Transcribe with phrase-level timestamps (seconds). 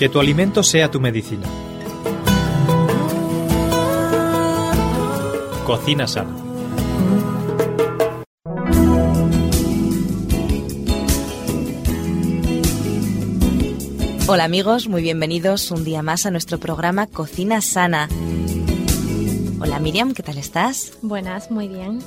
[0.00, 1.46] Que tu alimento sea tu medicina.
[5.66, 6.34] Cocina sana.
[14.26, 18.08] Hola amigos, muy bienvenidos un día más a nuestro programa Cocina Sana.
[19.60, 20.94] Hola Miriam, ¿qué tal estás?
[21.02, 21.98] Buenas, muy bien.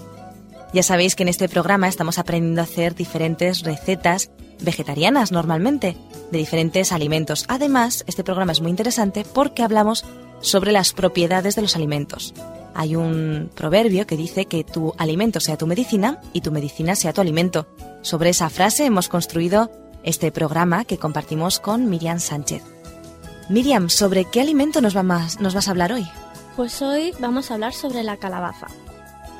[0.74, 4.32] Ya sabéis que en este programa estamos aprendiendo a hacer diferentes recetas
[4.62, 5.98] vegetarianas normalmente,
[6.32, 7.46] de diferentes alimentos.
[7.48, 10.06] Además, este programa es muy interesante porque hablamos
[10.42, 12.34] sobre las propiedades de los alimentos.
[12.76, 17.14] Hay un proverbio que dice que tu alimento sea tu medicina y tu medicina sea
[17.14, 17.68] tu alimento.
[18.02, 19.72] Sobre esa frase hemos construido
[20.04, 22.64] este programa que compartimos con Miriam Sánchez.
[23.50, 26.08] Miriam, ¿sobre qué alimento nos, nos vas a hablar hoy?
[26.56, 28.68] Pues hoy vamos a hablar sobre la calabaza.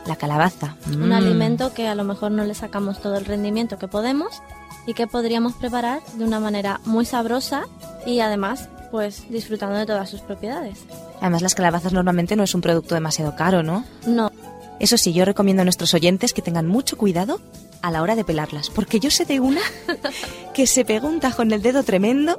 [0.06, 0.76] La calabaza.
[0.88, 1.14] Un Mm.
[1.14, 4.42] alimento que a lo mejor no le sacamos todo el rendimiento que podemos
[4.86, 7.66] y que podríamos preparar de una manera muy sabrosa
[8.06, 10.78] y además pues disfrutando de todas sus propiedades.
[11.20, 13.86] Además, las calabazas normalmente no es un producto demasiado caro, ¿no?
[14.06, 14.32] No,
[14.80, 17.42] Eso sí, yo recomiendo a nuestros oyentes que tengan mucho cuidado
[17.82, 19.62] a la hora de pelarlas, porque yo sé de una
[20.54, 22.38] que se pegó un tajo en el dedo tremendo,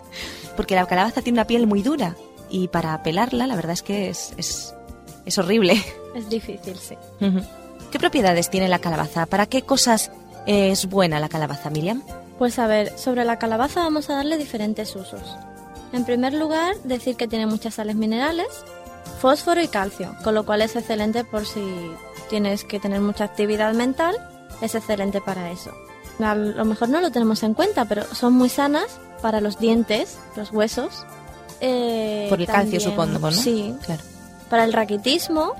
[0.56, 2.16] porque la calabaza tiene una piel muy dura
[2.48, 4.74] y para pelarla la verdad es que es, es,
[5.26, 5.84] es horrible.
[6.14, 6.94] es difícil, sí.
[7.90, 9.26] ¿Qué propiedades tiene la calabaza?
[9.26, 10.10] ¿Para qué cosas
[10.46, 12.02] es buena la calabaza, Miriam?
[12.38, 15.22] Pues a ver, sobre la calabaza vamos a darle diferentes usos.
[15.92, 18.46] En primer lugar, decir que tiene muchas sales minerales,
[19.20, 21.60] fósforo y calcio, con lo cual es excelente por si
[22.30, 24.16] tienes que tener mucha actividad mental,
[24.62, 25.72] es excelente para eso.
[26.22, 28.86] A lo mejor no lo tenemos en cuenta, pero son muy sanas
[29.22, 31.04] para los dientes, los huesos.
[31.62, 33.32] eh, Por el calcio, supongo, ¿no?
[33.32, 34.02] Sí, Claro.
[34.48, 35.54] para el raquitismo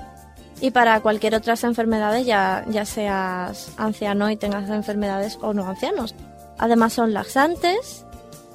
[0.61, 6.15] y para cualquier otras enfermedades, ya, ya seas anciano y tengas enfermedades o no ancianos.
[6.57, 8.05] Además son laxantes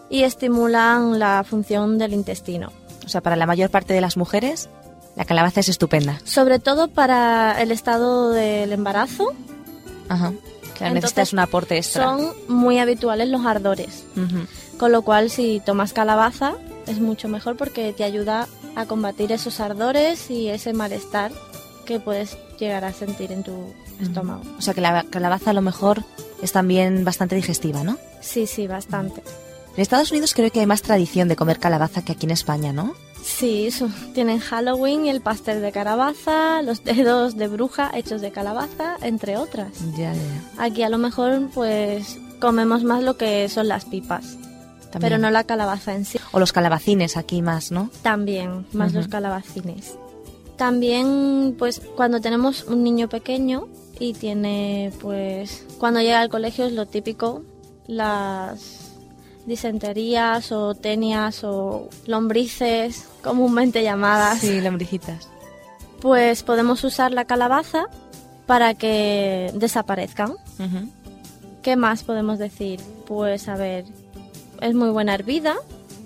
[0.08, 2.70] y estimulan la función del intestino.
[3.04, 4.68] O sea, para la mayor parte de las mujeres,
[5.16, 6.20] la calabaza es estupenda.
[6.24, 9.32] Sobre todo para el estado del embarazo,
[10.08, 10.32] Ajá.
[10.76, 12.04] Claro, Entonces, necesitas un aporte extra.
[12.04, 14.04] son muy habituales los ardores.
[14.78, 16.54] Con lo cual, si tomas calabaza,
[16.86, 18.46] es mucho mejor porque te ayuda
[18.76, 21.32] a combatir esos ardores y ese malestar
[21.86, 24.42] que puedes llegar a sentir en tu estómago.
[24.58, 26.04] O sea que la calabaza a lo mejor
[26.42, 27.96] es también bastante digestiva, ¿no?
[28.20, 29.22] Sí, sí, bastante.
[29.76, 32.72] En Estados Unidos creo que hay más tradición de comer calabaza que aquí en España,
[32.72, 32.94] ¿no?
[33.22, 33.88] Sí, eso.
[34.14, 39.36] tienen Halloween y el pastel de calabaza, los dedos de bruja hechos de calabaza, entre
[39.36, 39.68] otras.
[39.96, 40.20] Ya, ya.
[40.58, 44.36] Aquí a lo mejor pues comemos más lo que son las pipas,
[44.92, 45.00] También.
[45.00, 46.18] pero no la calabaza en sí.
[46.32, 47.90] O los calabacines aquí más, ¿no?
[48.02, 48.98] También, más Ujú.
[48.98, 49.94] los calabacines.
[50.56, 53.68] También pues cuando tenemos un niño pequeño
[53.98, 57.42] y tiene pues cuando llega al colegio es lo típico,
[57.86, 58.92] las
[59.46, 64.40] disenterías o tenias o lombrices comúnmente llamadas.
[64.40, 65.28] Sí, lombricitas.
[66.00, 67.86] pues podemos usar la calabaza
[68.46, 70.34] para que desaparezcan.
[71.62, 72.80] ¿Qué más podemos decir?
[73.06, 73.84] Pues a ver,
[74.60, 75.56] es muy buena hervida,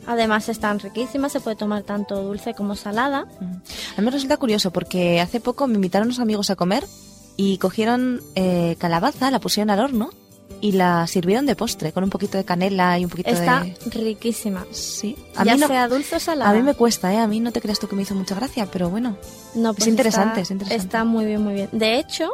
[0.06, 3.26] además están riquísimas, se puede tomar tanto dulce como salada.
[3.36, 3.44] Ujú.
[3.44, 6.84] A mí me resulta curioso porque hace poco me invitaron unos amigos a comer
[7.36, 10.10] y cogieron eh, calabaza, la pusieron al horno
[10.62, 13.74] y la sirvieron de postre con un poquito de canela y un poquito Está de...
[13.92, 14.66] riquísima.
[14.72, 15.16] Sí.
[15.36, 16.50] A ya mí, no- sea dulce o salada.
[16.50, 17.18] a mí me cuesta, ¿eh?
[17.18, 19.16] A mí no te creas tú que me hizo mucha gracia, pero bueno.
[19.54, 20.84] No, pues es interesante, está- es interesante.
[20.84, 21.68] Está muy bien, muy bien.
[21.72, 22.28] De hecho,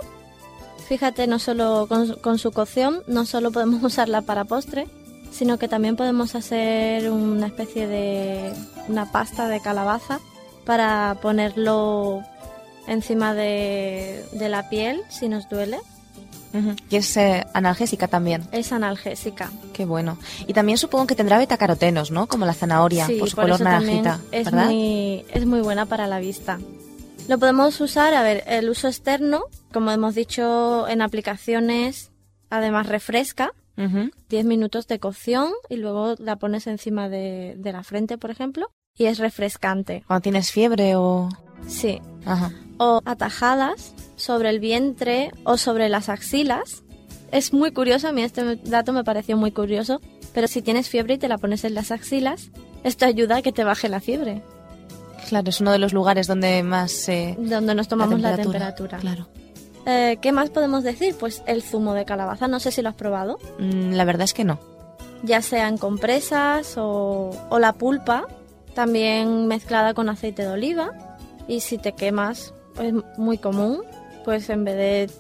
[0.89, 4.89] fíjate, no solo con, con su cocción, no solo podemos usarla para postre,
[5.37, 8.53] sino que también podemos hacer una especie de
[8.89, 10.19] una pasta de calabaza
[10.65, 12.23] para ponerlo
[12.89, 15.79] encima de, de la piel si nos duele.
[16.89, 18.49] Y es eh, analgésica también.
[18.51, 19.51] Es analgésica.
[19.75, 20.17] Qué bueno.
[20.47, 22.27] Y también supongo que tendrá betacarotenos, ¿no?
[22.29, 24.65] Como la zanahoria, Sí, por su por color naranjita, es ¿verdad?
[24.67, 26.59] muy, es muy buena para la vista.
[27.29, 32.11] Lo podemos usar, a ver, el uso externo, como hemos dicho, en aplicaciones,
[32.49, 34.11] además refresca, Ujú.
[34.29, 38.71] 10 minutos de cocción y luego la pones encima de, de la frente, por ejemplo,
[38.97, 40.05] y es refrescante.
[40.07, 41.29] Cuando tienes fiebre o...
[41.67, 42.01] Sí.
[42.25, 42.53] Ajá.
[42.79, 46.83] O atajadas sobre el vientre o sobre las axilas.
[47.33, 50.01] Es muy curioso, a mí este dato me pareció muy curioso,
[50.33, 52.51] pero si tienes fiebre y te la pones en las axilas,
[52.85, 54.43] esto ayuda a que te baje la fiebre,
[55.29, 57.37] Claro, es uno de los lugares donde más se...
[57.39, 58.99] donde nos tomamos la temperatura.
[58.99, 59.29] Claro.
[59.87, 61.15] Eh, ¿Qué más podemos decir?
[61.19, 64.35] Pues el zumo de calabaza, no sé si lo has probado, Mm, la verdad es
[64.35, 64.59] que no.
[65.23, 68.27] ya sea en compresas o, o la pulpa,
[68.75, 70.91] también mezclada con aceite de oliva.
[71.49, 73.83] Y si te quemas, es muy común,
[74.25, 75.11] pues en vez de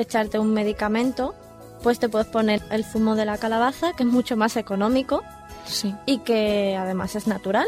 [0.00, 1.34] echarte un medicamento,
[1.82, 5.22] pues te puedes poner el zumo de la calabaza, que es mucho más económico
[5.66, 5.94] Sí.
[6.06, 7.66] y que además es natural.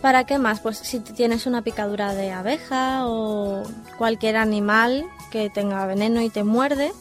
[0.00, 0.60] ¿Para qué más?
[0.60, 3.62] Pues si tienes una picadura de abeja o
[3.96, 6.92] cualquier animal que tenga veneno y te muerde,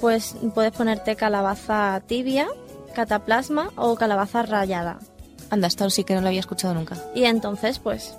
[0.00, 2.48] pues puedes ponerte calabaza tibia,
[2.94, 4.98] cataplasma o calabaza rallada.
[5.50, 6.96] Anda, esto sí que no lo había escuchado nunca.
[7.14, 8.16] Y entonces, pues,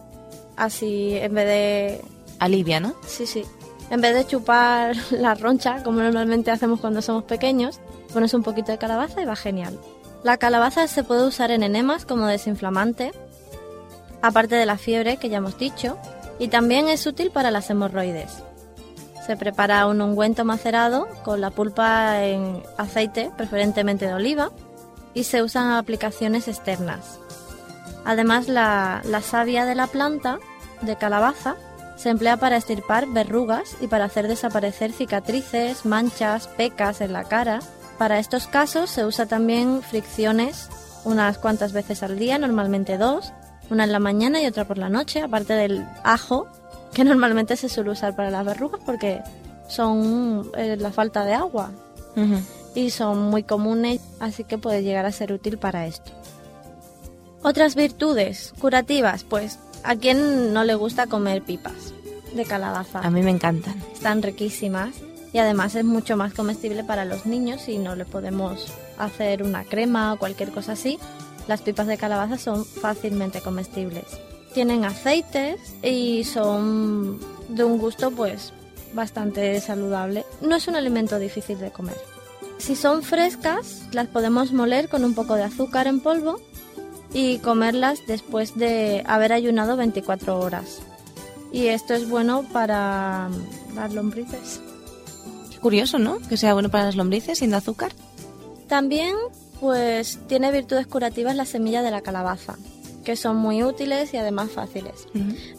[0.55, 2.01] así en vez de...
[2.39, 2.93] Alivia, ¿no?
[3.05, 3.43] Sí, sí.
[3.89, 7.79] En vez de chupar la roncha, como normalmente hacemos cuando somos pequeños,
[8.13, 9.77] pones un poquito de calabaza y va genial.
[10.23, 13.11] La calabaza se puede usar en enemas como desinflamante,
[14.23, 15.97] aparte de la fiebre que ya hemos dicho,
[16.39, 18.41] y también es útil para las hemorroides.
[19.27, 24.51] Se prepara un ungüento macerado con la pulpa en aceite, preferentemente de oliva,
[25.13, 27.19] y se usan aplicaciones externas.
[28.05, 30.39] Además, la, la savia de la planta
[30.81, 31.55] de calabaza
[31.97, 37.59] se emplea para estirpar verrugas y para hacer desaparecer cicatrices, manchas, pecas en la cara.
[37.97, 40.69] Para estos casos se usa también fricciones
[41.03, 43.33] unas cuantas veces al día, normalmente dos,
[43.69, 46.47] una en la mañana y otra por la noche, aparte del ajo,
[46.93, 49.21] que normalmente se suele usar para las verrugas porque
[49.67, 51.71] son eh, la falta de agua
[52.75, 56.11] y son muy comunes, así que puede llegar a ser útil para esto.
[57.41, 61.93] Otras virtudes curativas, pues a quien no le gusta comer pipas
[62.33, 62.99] de calabaza.
[62.99, 63.75] A mí me encantan.
[63.93, 64.95] Están riquísimas
[65.33, 68.67] y además es mucho más comestible para los niños si no le podemos
[68.97, 70.99] hacer una crema o cualquier cosa así.
[71.47, 74.05] Las pipas de calabaza son fácilmente comestibles.
[74.53, 77.19] Tienen aceites y son
[77.49, 78.53] de un gusto pues
[78.93, 80.25] bastante saludable.
[80.41, 81.97] No es un alimento difícil de comer.
[82.59, 86.39] Si son frescas, las podemos moler con un poco de azúcar en polvo
[87.13, 90.79] y comerlas después de haber ayunado 24 horas.
[91.51, 93.29] Y esto es bueno para
[93.75, 94.61] las lombrices.
[95.61, 96.19] Curioso, ¿no?
[96.29, 97.91] Que sea bueno para las lombrices sin azúcar.
[98.67, 99.15] También
[99.59, 102.55] pues tiene virtudes curativas la semilla de la calabaza,
[103.03, 105.07] que son muy útiles y además fáciles.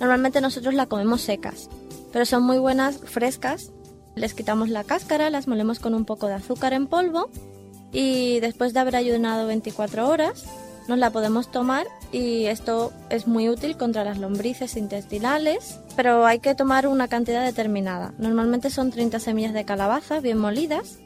[0.01, 1.69] Normalmente nosotros la comemos secas,
[2.13, 3.71] pero son muy buenas frescas.
[4.15, 7.31] Les quitamos la cáscara, las molemos con un poco de azúcar en polvo
[7.93, 10.45] y después de haber ayunado 24 horas
[10.89, 16.41] nos la podemos tomar y esto es muy útil contra las lombrices intestinales, pero hay
[16.41, 18.13] que tomar una cantidad determinada.
[18.19, 20.99] Normalmente son 30 semillas de calabaza bien molidas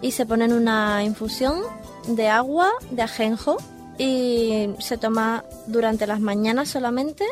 [0.00, 1.60] y se pone en una infusión
[2.08, 3.56] de agua de ajenjo
[3.98, 7.24] y se toma durante las mañanas solamente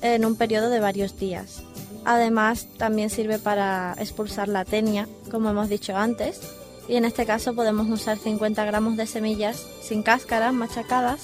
[0.00, 1.62] en un periodo de varios días.
[2.04, 6.40] Además, también sirve para expulsar la tenia, como hemos dicho antes,
[6.88, 11.20] y en este caso podemos usar 50 gramos de semillas sin cáscara, machacadas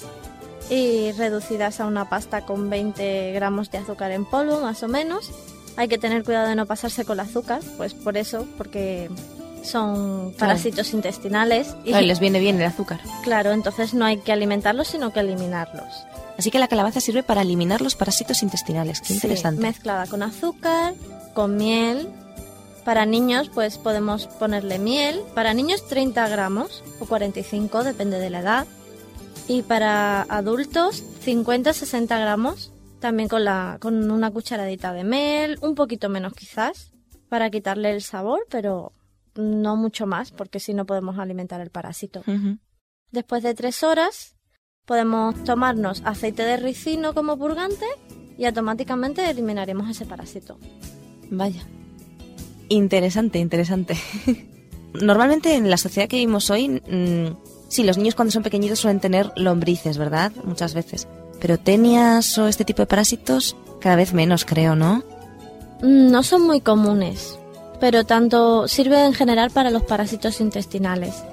[0.69, 5.31] y reducidas a una pasta con 20 gramos de azúcar en polvo, más o menos.
[5.75, 9.09] Hay que tener cuidado de no pasarse con el azúcar, pues por eso, porque
[9.65, 12.99] son parásitos intestinales y Claro, les viene bien el azúcar.
[13.23, 16.05] claro, entonces no hay que alimentarlos, sino que eliminarlos.
[16.37, 18.99] Así que la calabaza sirve para eliminar los parásitos intestinales.
[19.01, 19.61] Qué Sí, interesante.
[19.61, 20.93] mezclada con azúcar,
[21.33, 22.09] con miel.
[22.83, 25.21] Para niños, pues podemos ponerle miel.
[25.33, 28.67] Para niños 30 gramos o 45, depende de la edad.
[29.47, 36.09] Y para adultos 50-60 gramos, también con, la, con una cucharadita de miel, un poquito
[36.09, 36.91] menos quizás,
[37.29, 38.91] para quitarle el sabor, pero
[39.35, 42.23] no mucho más, porque si no podemos alimentar el parásito.
[43.11, 44.35] Después de tres horas,
[44.85, 47.85] podemos tomarnos aceite de ricino como purgante
[48.37, 50.57] y automáticamente eliminaremos ese parásito.
[51.29, 51.65] Vaya.
[52.69, 53.95] Interesante, interesante.
[54.93, 57.35] Normalmente en la sociedad que vivimos hoy, mm,
[57.67, 60.31] sí, los niños cuando son pequeñitos suelen tener lombrices, ¿verdad?
[60.43, 61.07] Muchas veces.
[61.39, 65.03] Pero tenias o este tipo de parásitos, cada vez menos, creo, ¿no?
[65.81, 67.37] Mm, No son muy comunes,
[67.79, 71.23] pero tanto sirve en general para los parásitos intestinales.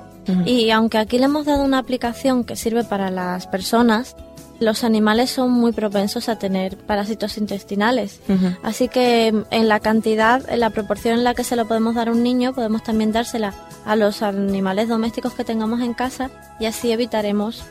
[0.47, 4.15] Y aunque aquí le hemos dado una aplicación que sirve para las personas,
[4.63, 8.21] los animales son muy propensos a tener parásitos intestinales.
[8.63, 11.95] Así que mm, en la cantidad, en la proporción en la que se lo podemos
[11.95, 13.53] dar a un niño, podemos también dársela
[13.85, 16.31] a los animales domésticos que tengamos en casa
[16.61, 17.65] y así evitaremos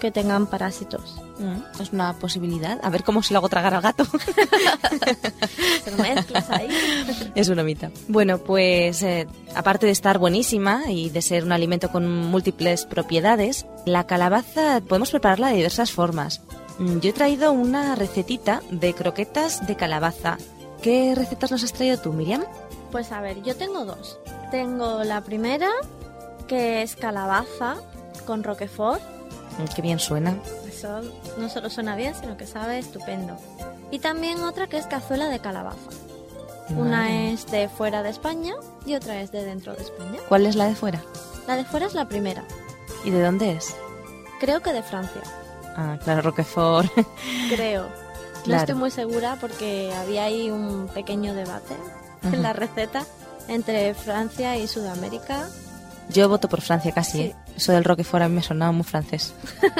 [0.00, 1.23] que tengan parásitos.
[1.38, 2.78] Mm, Es una posibilidad.
[2.82, 4.04] A ver cómo se lo hago tragar al gato.
[5.84, 6.68] Se lo mezclas ahí.
[7.34, 7.90] es una mitad.
[8.08, 13.66] Bueno, pues eh, aparte de estar buenísima y de ser un alimento con múltiples propiedades,
[13.84, 16.40] la calabaza podemos prepararla de diversas formas.
[16.78, 20.38] Mm, Yo he traído una recetita de croquetas de calabaza.
[20.82, 22.44] ¿Qué recetas nos has traído tú, Miriam?
[22.92, 24.18] Pues a ver, yo tengo dos.
[24.50, 25.68] Tengo la primera,
[26.46, 27.76] que es calabaza
[28.26, 29.02] con roquefort.
[29.58, 30.36] Mm, Qué bien suena.
[30.68, 31.00] Eso
[31.38, 33.36] no solo suena bien, sino que sabe estupendo.
[33.90, 35.78] Y también otra que es cazuela de calabaza.
[36.70, 38.54] Una es de fuera de España
[38.86, 40.18] y otra es de dentro de España.
[40.28, 41.00] ¿Cuál es la de fuera?
[41.46, 42.42] La de fuera es la primera.
[43.04, 43.74] ¿Y de dónde es?
[44.40, 45.20] Creo que de Francia.
[45.76, 46.90] Ah, claro, Roquefort.
[47.50, 47.86] Creo.
[48.46, 51.74] No estoy muy segura porque había ahí un pequeño debate
[52.22, 53.04] en la receta
[53.48, 55.48] entre Francia y Sudamérica.
[56.10, 57.22] Yo voto por Francia casi, Sí.
[57.24, 57.34] ¿eh?
[57.56, 59.32] Eso del Roquefort a mí me sonaba muy francés.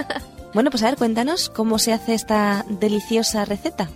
[0.54, 3.88] bueno, pues a ver, cuéntanos cómo se hace esta deliciosa receta.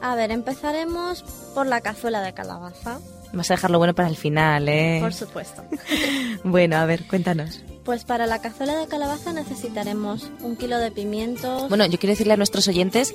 [0.00, 1.22] A ver, empezaremos
[1.54, 2.98] por la cazuela de calabaza,
[3.34, 4.98] Vas a dejarlo bueno para el final, ¿eh?
[5.00, 5.62] por supuesto.
[6.44, 7.62] Bueno, a ver, cuéntanos.
[7.84, 11.68] Pues para la cazuela de calabaza necesitaremos un kilo de pimientos.
[11.68, 13.14] Bueno, yo quiero decirle a nuestros oyentes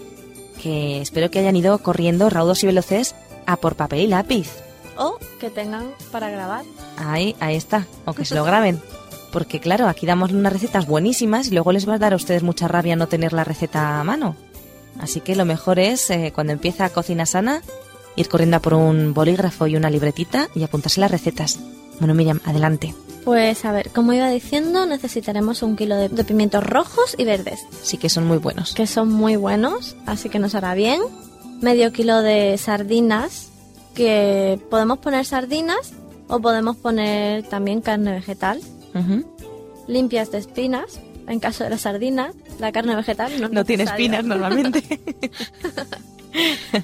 [0.61, 3.13] que espero que hayan ido corriendo raudos y veloces
[3.45, 4.49] a por papel y lápiz.
[4.97, 6.63] O que tengan para grabar.
[6.97, 8.81] Ahí, ahí está, o que se lo graben.
[9.31, 12.43] Porque claro, aquí damos unas recetas buenísimas y luego les va a dar a ustedes
[12.43, 14.35] mucha rabia no tener la receta a mano.
[14.99, 17.61] Así que lo mejor es, eh, cuando empieza Cocina Sana,
[18.15, 21.59] ir corriendo a por un bolígrafo y una libretita y apuntarse las recetas.
[21.99, 22.95] Bueno, Miriam, adelante.
[23.25, 27.59] Pues a ver, como iba diciendo, necesitaremos un kilo de, de pimientos rojos y verdes,
[27.83, 28.73] Sí que son muy buenos.
[28.73, 31.01] que son muy buenos, así que nos hará bien.
[31.61, 33.49] Medio kilo de sardinas,
[33.97, 35.93] que podemos poner sardinas
[36.27, 38.61] o podemos poner también carne vegetal,
[39.87, 42.31] limpias de espinas, en caso de la sardina.
[42.59, 44.83] La carne vegetal no, No tiene espinas normalmente.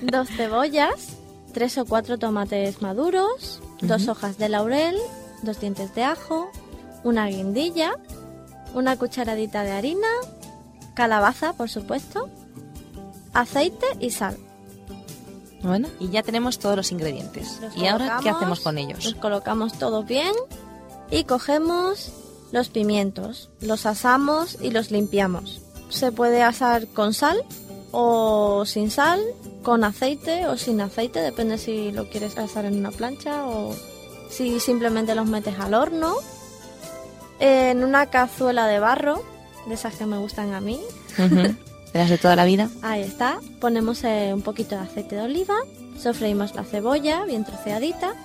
[0.02, 1.10] Dos cebollas,
[1.54, 4.98] tres o cuatro tomates maduros, dos hojas de laurel,
[5.44, 6.50] dos dientes de ajo,
[7.04, 7.92] una guindilla,
[8.74, 10.08] una cucharadita de harina,
[10.96, 12.28] calabaza, por supuesto,
[13.34, 14.38] aceite y sal.
[15.64, 17.60] Bueno, y ya tenemos todos los ingredientes.
[17.62, 19.16] Los ¿Y ahora qué hacemos con Los ellos?
[19.22, 20.34] colocamos todo bien
[21.10, 22.12] y cogemos
[22.52, 25.62] los pimientos, los asamos y los limpiamos.
[25.90, 27.44] Se puede asar con sal
[27.92, 29.22] o sin sal,
[29.64, 33.76] con aceite o sin aceite, depende si lo quieres asar en una plancha o
[34.30, 36.16] si simplemente los metes al horno.
[37.40, 39.24] En una cazuela de barro,
[39.68, 40.80] de esas que me gustan a mí.
[41.94, 42.70] ¿De las de toda la vida?
[42.82, 43.40] Ahí está.
[43.62, 45.56] Ponemos eh, un poquito de aceite de oliva,
[45.98, 48.16] sofreímos la cebolla bien troceadita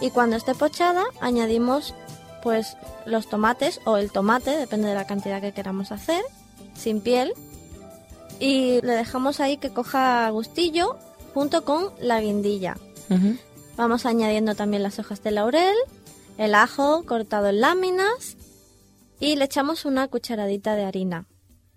[0.00, 1.94] y cuando esté pochada añadimos
[2.42, 2.76] pues
[3.06, 6.22] los tomates o el tomate, depende de la cantidad que queramos hacer,
[6.74, 7.32] sin piel
[8.40, 10.98] y le dejamos ahí que coja gustillo
[11.32, 12.76] junto con la guindilla.
[13.76, 15.76] Vamos añadiendo también las hojas de laurel,
[16.38, 18.36] el ajo cortado en láminas
[19.20, 21.26] y le echamos una cucharadita de harina.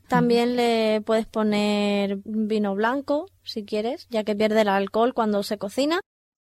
[0.07, 5.57] También le puedes poner vino blanco si quieres, ya que pierde el alcohol cuando se
[5.57, 5.99] cocina.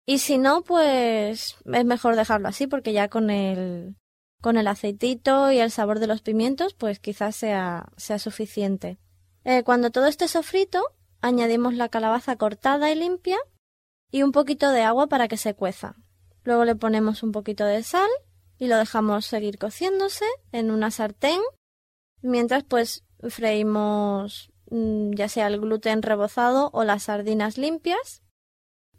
[0.05, 3.95] Y si no, pues es mejor dejarlo así porque ya con el
[4.41, 8.97] con el aceitito y el sabor de los pimientos, pues quizás sea, sea suficiente.
[9.43, 10.83] Eh, cuando todo esté sofrito,
[11.21, 13.37] añadimos la calabaza cortada y limpia
[14.11, 15.95] y un poquito de agua para que se cueza.
[16.43, 18.09] Luego le ponemos un poquito de sal
[18.57, 21.39] y lo dejamos seguir cociéndose en una sartén.
[22.23, 28.23] Mientras pues freímos mm, ya sea el gluten rebozado o las sardinas limpias.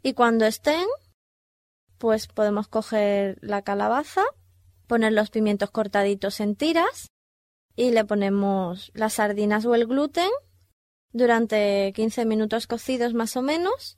[0.01, 0.85] Y cuando estén,
[1.97, 4.23] pues podemos coger la calabaza,
[4.87, 7.07] poner los pimientos cortaditos en tiras
[7.75, 10.29] y le ponemos las sardinas o el gluten
[11.11, 13.97] durante 15 minutos cocidos más o menos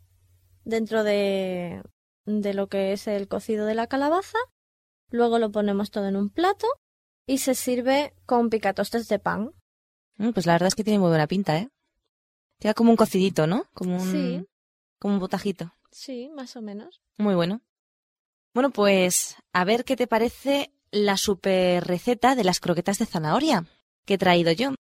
[0.63, 1.81] dentro de,
[2.25, 4.37] de lo que es el cocido de la calabaza.
[5.09, 6.67] Luego lo ponemos todo en un plato
[7.27, 9.51] y se sirve con picatostes de pan.
[10.17, 11.69] Mm, Pues la verdad es que tiene muy buena pinta, ¿eh?
[12.59, 13.65] Queda como un cocidito, ¿no?
[13.73, 14.45] Como un, Sí.
[14.99, 15.73] como un botajito.
[15.91, 17.01] Sí, más o menos.
[17.17, 17.61] Muy bueno.
[18.53, 23.65] Bueno, pues a ver qué te parece la super receta de las croquetas de zanahoria
[24.05, 24.73] que he traído yo.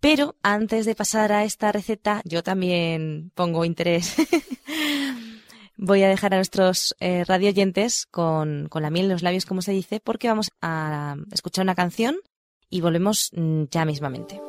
[0.00, 4.14] Pero antes de pasar a esta receta, yo también pongo interés.
[5.76, 9.62] Voy a dejar a nuestros eh, radioyentes con, con la miel en los labios, como
[9.62, 12.16] se dice, porque vamos a escuchar una canción
[12.70, 14.40] y volvemos mm, ya mismamente.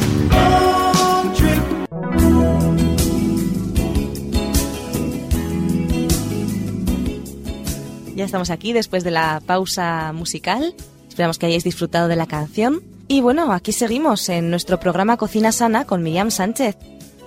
[8.17, 10.73] Ya estamos aquí después de la pausa musical.
[11.08, 12.82] Esperamos que hayáis disfrutado de la canción.
[13.08, 16.77] Y bueno, aquí seguimos en nuestro programa Cocina Sana con Miriam Sánchez.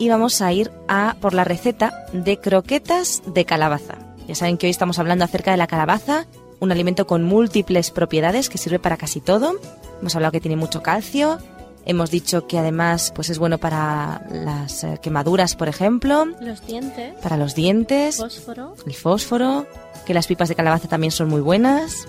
[0.01, 3.99] Y vamos a ir a por la receta de croquetas de calabaza.
[4.27, 6.27] Ya saben que hoy estamos hablando acerca de la calabaza,
[6.59, 9.61] un alimento con múltiples propiedades que sirve para casi todo.
[10.01, 11.39] Hemos hablado que tiene mucho calcio.
[11.87, 17.15] Hemos dicho que además pues es bueno para las eh, quemaduras, por ejemplo, Los dientes,
[17.23, 18.75] para los dientes, fósforo.
[18.87, 19.67] el fósforo,
[20.07, 22.07] que las pipas de calabaza también son muy buenas.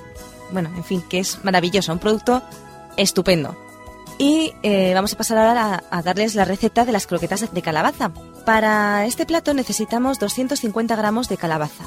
[0.51, 2.41] Bueno, en fin, que es maravilloso, un producto
[2.97, 3.55] estupendo.
[4.19, 7.61] Y eh, vamos a pasar ahora a, a darles la receta de las croquetas de
[7.61, 8.11] calabaza.
[8.45, 11.85] Para este plato necesitamos 250 gramos de calabaza,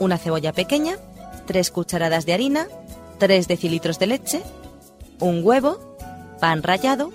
[0.00, 0.96] una cebolla pequeña,
[1.46, 2.66] 3 cucharadas de harina,
[3.18, 4.42] 3 decilitros de leche,
[5.20, 5.97] un huevo,
[6.38, 7.12] pan rallado,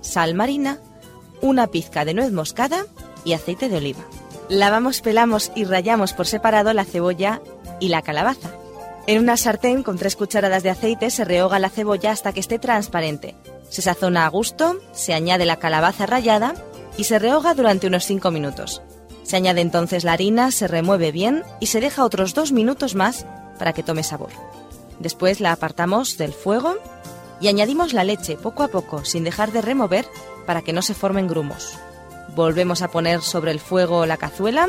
[0.00, 0.78] sal marina,
[1.42, 2.86] una pizca de nuez moscada
[3.24, 4.04] y aceite de oliva.
[4.48, 7.40] Lavamos, pelamos y rallamos por separado la cebolla
[7.78, 8.50] y la calabaza.
[9.06, 12.58] En una sartén con 3 cucharadas de aceite se rehoga la cebolla hasta que esté
[12.58, 13.36] transparente.
[13.68, 16.54] Se sazona a gusto, se añade la calabaza rallada
[16.96, 18.82] y se rehoga durante unos 5 minutos.
[19.22, 23.26] Se añade entonces la harina, se remueve bien y se deja otros dos minutos más
[23.58, 24.30] para que tome sabor.
[24.98, 26.76] Después la apartamos del fuego
[27.40, 30.06] y añadimos la leche poco a poco sin dejar de remover
[30.46, 31.74] para que no se formen grumos.
[32.34, 34.68] Volvemos a poner sobre el fuego la cazuela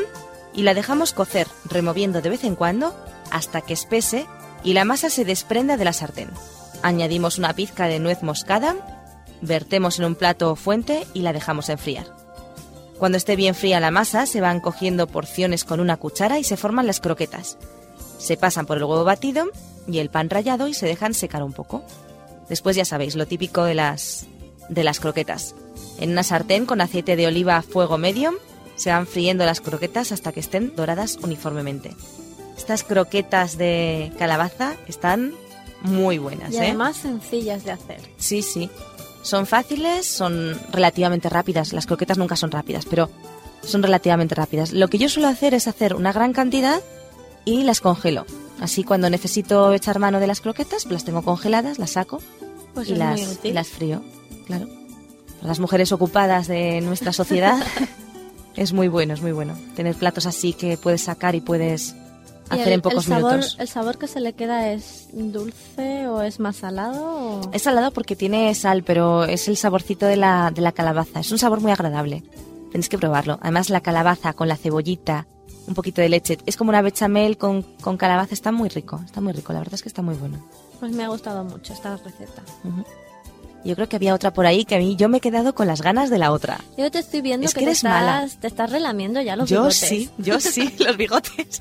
[0.54, 2.94] y la dejamos cocer removiendo de vez en cuando
[3.30, 4.26] hasta que espese
[4.64, 6.30] y la masa se desprenda de la sartén.
[6.82, 8.76] Añadimos una pizca de nuez moscada,
[9.40, 12.06] vertemos en un plato o fuente y la dejamos enfriar.
[12.98, 16.56] Cuando esté bien fría la masa, se van cogiendo porciones con una cuchara y se
[16.56, 17.58] forman las croquetas.
[18.18, 19.46] Se pasan por el huevo batido
[19.88, 21.84] y el pan rallado y se dejan secar un poco.
[22.48, 24.26] Después ya sabéis, lo típico de las,
[24.68, 25.54] de las croquetas.
[25.98, 28.32] En una sartén con aceite de oliva a fuego medio
[28.76, 31.94] se van friendo las croquetas hasta que estén doradas uniformemente.
[32.56, 35.32] Estas croquetas de calabaza están
[35.82, 36.60] muy buenas, Y ¿eh?
[36.60, 38.00] además sencillas de hacer.
[38.16, 38.70] Sí, sí.
[39.22, 41.72] Son fáciles, son relativamente rápidas.
[41.72, 43.10] Las croquetas nunca son rápidas, pero
[43.62, 44.72] son relativamente rápidas.
[44.72, 46.80] Lo que yo suelo hacer es hacer una gran cantidad
[47.44, 48.26] y las congelo.
[48.62, 52.20] Así cuando necesito echar mano de las croquetas, las tengo congeladas, las saco
[52.74, 54.02] Pues y, las, y frío.
[54.46, 54.68] Claro.
[55.38, 57.58] Para las mujeres ocupadas de nuestra sociedad
[58.56, 59.54] es muy bueno, es muy bueno.
[59.74, 61.96] Tener platos así que puedes sacar y puedes
[62.50, 63.56] ¿Y hacer el, en pocos el sabor, minutos.
[63.58, 67.40] ¿El sabor que se le queda es dulce o es más salado?
[67.40, 71.20] o- Es salado porque tiene sal, pero es el saborcito de la, de la calabaza.
[71.20, 72.22] Es un sabor muy agradable.
[72.70, 73.38] Tenéis que probarlo.
[73.42, 75.26] Además, la calabaza con la cebollita,
[75.72, 76.38] un poquito de leche.
[76.46, 78.34] Es como una bechamel con, con calabaza.
[78.34, 79.00] Está muy rico.
[79.04, 79.52] Está muy rico.
[79.52, 80.38] La verdad es que está muy bueno.
[80.80, 82.42] Pues me ha gustado mucho esta receta.
[82.64, 82.84] Ujú.
[83.64, 85.68] Yo creo que había otra por ahí que a mí yo me he quedado con
[85.68, 86.58] las ganas de la otra.
[86.76, 88.24] Yo te estoy viendo Es que, que te, eres mala.
[88.24, 89.78] estás, te estás relamiendo ya los yo bigotes.
[89.78, 91.60] sí, yo sí, los bigotes.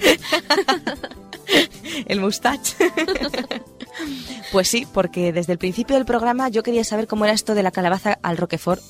[2.08, 2.76] el mustache.
[4.52, 7.64] pues sí, porque desde el principio del programa yo quería saber cómo era esto de
[7.64, 8.82] la calabaza al Roquefort.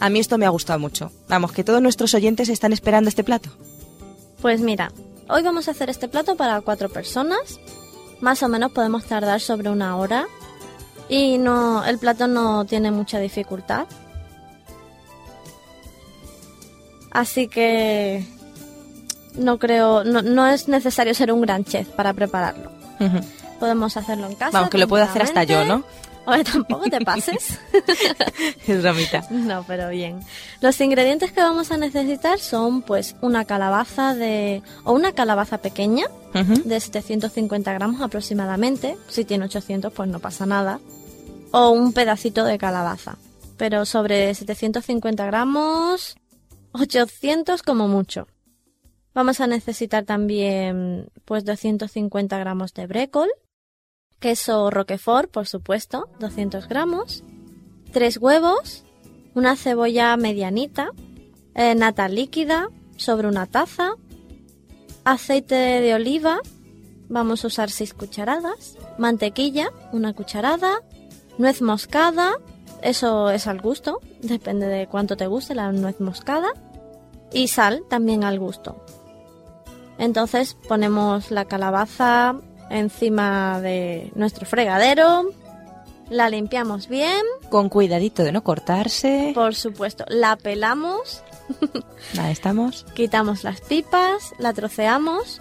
[0.00, 1.12] A mí esto me ha gustado mucho.
[1.28, 3.50] Vamos, que todos nuestros oyentes están esperando este plato.
[4.44, 4.92] Pues mira,
[5.30, 7.58] hoy vamos a hacer este plato para cuatro personas.
[8.20, 10.26] Más o menos podemos tardar sobre una hora.
[11.08, 13.86] Y no, el plato no tiene mucha dificultad.
[17.10, 18.22] Así que
[19.34, 22.70] no creo, no, no es necesario ser un gran chef para prepararlo.
[23.58, 24.50] Podemos hacerlo en casa.
[24.50, 25.84] Vamos, que lo puedo hacer hasta yo, ¿no?
[26.26, 27.58] Oye, tampoco te pases.
[28.66, 29.26] Es bromita.
[29.30, 30.20] No, pero bien.
[30.60, 36.06] Los ingredientes que vamos a necesitar son pues una calabaza de o una calabaza pequeña
[36.34, 36.62] Ujú.
[36.68, 38.96] de 750 gramos aproximadamente.
[39.08, 40.80] Si tiene 800 pues no pasa nada.
[41.52, 43.16] O un pedacito de calabaza.
[43.56, 46.16] Pero sobre 750 gramos,
[46.72, 48.26] 800 como mucho.
[49.14, 53.28] Vamos a necesitar también pues 250 gramos de brécol.
[54.24, 57.22] Queso roquefort, por supuesto, 200 gramos.
[57.92, 58.82] Tres huevos,
[59.34, 60.92] una cebolla medianita,
[61.54, 63.96] eh, nata líquida sobre una taza,
[65.04, 66.40] aceite de oliva,
[67.10, 70.80] vamos a usar 6 cucharadas, mantequilla, una cucharada,
[71.36, 72.38] nuez moscada,
[72.80, 76.48] eso es al gusto, depende de cuánto te guste la nuez moscada,
[77.30, 78.82] y sal también al gusto.
[79.98, 85.30] Entonces ponemos la calabaza encima de nuestro fregadero,
[86.10, 89.32] la limpiamos bien, Con cuidadito de no cortarse.
[89.34, 91.22] por supuesto, la pelamos
[92.18, 92.86] Ahí estamos.
[92.94, 95.40] Quitamos las pipas, la troceamos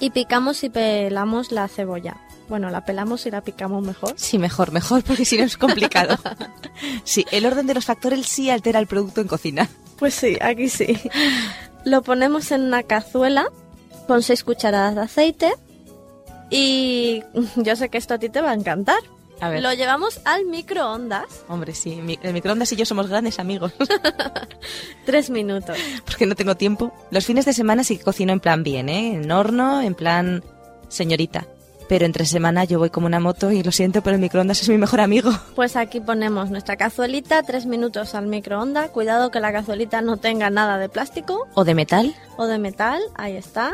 [0.00, 2.16] y picamos y pelamos la cebolla.
[2.48, 4.14] Bueno, la pelamos y la picamos mejor.
[4.16, 6.18] Sí, mejor, mejor, porque si no es complicado.
[7.04, 9.68] sí, el orden de los factores sí altera el producto en cocina.
[9.98, 10.98] Pues sí, aquí sí.
[11.84, 13.46] Lo ponemos en una cazuela
[14.06, 15.52] con 6 cucharadas de aceite
[16.52, 17.22] y
[17.56, 18.98] yo sé que esto a ti te va a encantar.
[19.40, 19.60] A ver.
[19.60, 23.72] Lo llevamos al microondas Hombre, sí, el microondas y yo somos grandes amigos,
[25.06, 25.76] 3 minutos.
[26.04, 26.92] porque no tengo tiempo.
[27.10, 29.14] Los fines de semana sí que cocino en plan bien, ¿eh?
[29.14, 30.44] En horno, en plan
[30.88, 31.46] señorita.
[31.88, 34.68] Pero entre semana yo voy como una moto y lo siento, pero el microondas es
[34.68, 35.30] mi mejor amigo.
[35.56, 38.90] Pues aquí ponemos nuestra cazuelita, 3 minutos al microondas.
[38.90, 41.48] Cuidado que la cazuelita no tenga nada de plástico.
[41.54, 42.14] ¿O de metal?
[42.36, 43.72] o de metal, ahí está.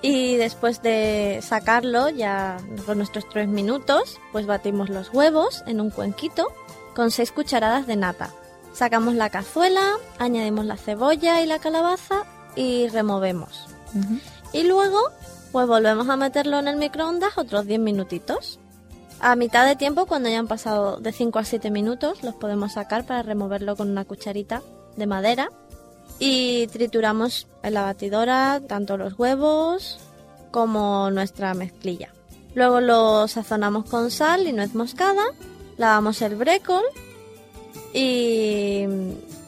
[0.00, 5.90] Y después de sacarlo, ya con nuestros tres minutos, pues batimos los huevos en un
[5.90, 6.52] cuenquito
[6.94, 8.30] con seis cucharadas de nata.
[8.72, 13.66] Sacamos la cazuela, añadimos la cebolla y la calabaza y removemos.
[14.52, 15.00] Y luego,
[15.50, 18.60] pues volvemos a meterlo en el microondas otros 10 minutitos.
[19.20, 22.74] A mitad de tiempo, cuando ya han pasado de 5 a 7 minutos, los podemos
[22.74, 24.62] sacar para removerlo con una cucharita
[24.96, 25.48] de madera
[26.18, 29.98] y trituramos en la batidora tanto los huevos
[30.50, 32.12] como nuestra mezclilla.
[32.54, 35.22] Luego lo sazonamos con sal y nuez moscada,
[35.76, 36.82] lavamos el brécol
[37.94, 38.84] y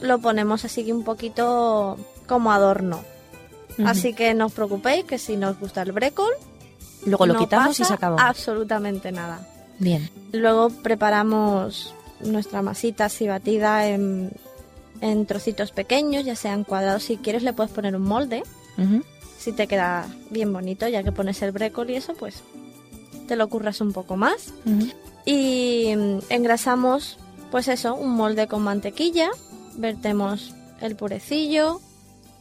[0.01, 3.03] lo ponemos así un poquito como adorno.
[3.85, 6.31] Así que no os preocupéis que si no os gusta el brécol,
[7.07, 8.19] Luego lo no quitamos y se acabó.
[8.21, 9.41] absolutamente nada.
[9.79, 10.11] Bien.
[10.33, 14.33] Luego preparamos nuestra masita así batida en,
[15.01, 17.05] en trocitos pequeños, ya sean cuadrados.
[17.05, 18.43] Si quieres le puedes poner un molde,
[19.39, 22.43] si te queda bien bonito, ya que pones el brécol y eso, pues
[23.27, 24.53] te lo curras un poco más.
[25.25, 27.19] Y mm, engrasamos,
[27.51, 29.31] pues eso, un molde con mantequilla,
[29.77, 31.81] vertemos el purecillo,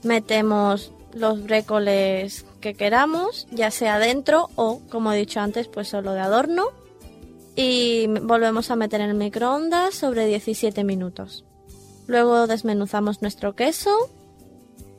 [0.03, 6.13] metemos los brécoles que queramos, ya sea dentro o, como he dicho antes, pues solo
[6.13, 6.67] de adorno.
[7.55, 11.43] Y volvemos a meter en el microondas sobre 17 minutos.
[12.09, 13.91] Luego desmenuzamos nuestro queso,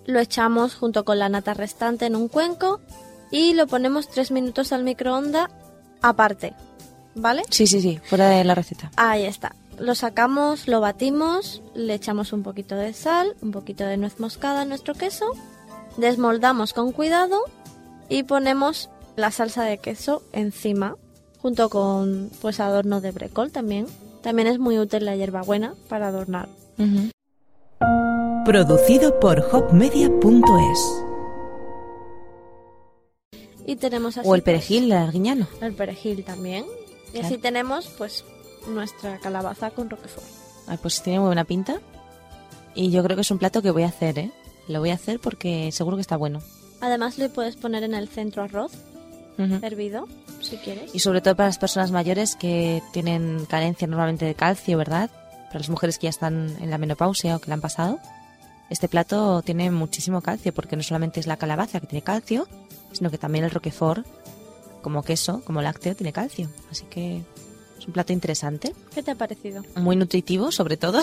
[0.07, 2.81] lo echamos junto con la nata restante en un cuenco
[3.33, 5.51] y lo ponemos 3 minutos al microondas
[6.03, 6.55] aparte.
[7.17, 7.43] ¿Vale?
[7.51, 8.93] Sí, sí, sí, fuera de la receta.
[8.95, 9.57] Ahí está.
[9.77, 14.61] Lo sacamos, lo batimos, le echamos un poquito de sal, un poquito de nuez moscada
[14.61, 15.33] a nuestro queso,
[15.97, 17.41] desmoldamos con cuidado
[18.09, 20.95] y ponemos la salsa de queso encima,
[21.43, 23.87] junto con pues adorno de brécol también.
[24.23, 26.49] También es muy útil la hierbabuena para adornar.
[28.45, 31.05] Producido por hopmedia.es.
[33.67, 35.47] Y tenemos así O el pues, perejil, el arguiñano.
[35.61, 36.65] el perejil también.
[37.09, 37.27] Y Claro.
[37.27, 38.25] así tenemos pues
[38.69, 40.27] nuestra calabaza con roquefort.
[40.67, 41.81] Ay, pues tiene muy buena pinta.
[42.75, 44.31] Y yo creo que es un plato que voy a hacer, ¿eh?
[44.69, 46.41] Lo voy a hacer porque seguro que está bueno.
[46.81, 48.73] Además le puedes poner en el centro arroz
[49.63, 50.07] hervido,
[50.43, 50.95] si quieres.
[50.95, 55.11] Y sobre todo para las personas mayores que tienen carencia normalmente de calcio, ¿verdad?
[55.51, 57.99] Para las mujeres que ya están en la menopausia o que la han pasado.
[58.71, 62.47] Este plato tiene muchísimo calcio porque no solamente es la calabaza que tiene calcio,
[62.93, 64.07] sino que también el roquefort,
[64.81, 66.49] como queso, como lácteo, tiene calcio.
[66.71, 67.23] Así que
[67.79, 69.65] es un plato interesante, ¿Qué te ha parecido?
[69.75, 71.03] muy nutritivo sobre todo.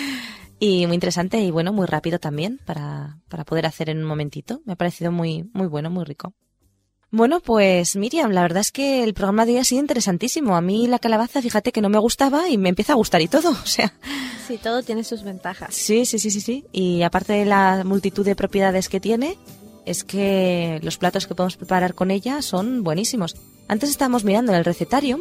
[0.60, 4.60] y muy interesante y bueno, muy rápido también para, para poder hacer en un momentito.
[4.66, 6.34] Me ha parecido muy, muy bueno, muy rico.
[7.10, 10.56] Bueno, pues Miriam, la verdad es que el programa de hoy ha sido interesantísimo.
[10.56, 13.28] A mí la calabaza, fíjate que no me gustaba y me empieza a gustar y
[13.28, 13.50] todo.
[13.62, 13.92] O sea,
[14.46, 15.74] Sí, todo tiene sus ventajas.
[15.74, 16.64] sí, sí, sí, sí, sí.
[16.72, 19.36] Y aparte de la multitud de propiedades que tiene,
[19.84, 23.36] es que los platos que podemos preparar con ella son buenísimos.
[23.68, 25.18] Antes estábamos mirando en el recetario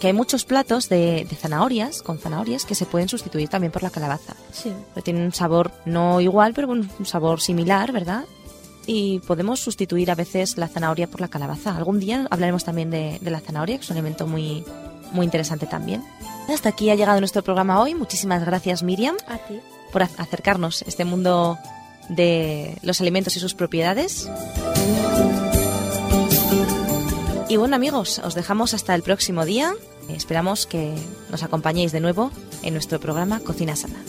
[0.00, 3.82] que hay muchos platos de, de zanahorias, con zanahorias, que se pueden sustituir también por
[3.82, 4.34] la calabaza.
[4.50, 4.72] Sí.
[4.94, 8.24] Porque tienen un sabor no igual, pero un un sabor similar, ¿verdad?
[8.92, 11.76] Y podemos sustituir a veces la zanahoria por la calabaza.
[11.76, 14.64] Algún día hablaremos también de, de la zanahoria, que es un alimento muy,
[15.12, 16.02] muy interesante también.
[16.52, 17.94] Hasta aquí ha llegado nuestro programa hoy.
[17.94, 19.60] Muchísimas gracias, Miriam, A ti.
[19.92, 21.56] por acercarnos a este mundo
[22.08, 24.28] de los alimentos y sus propiedades.
[27.48, 29.72] Y bueno amigos, os dejamos hasta el próximo día.
[30.08, 30.92] Esperamos que
[31.30, 32.32] nos acompañéis de nuevo
[32.64, 34.02] en nuestro programa Cocina Sana.